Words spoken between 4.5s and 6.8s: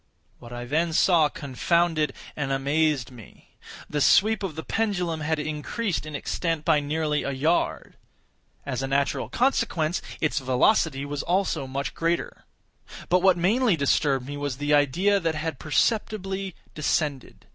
the pendulum had increased in extent by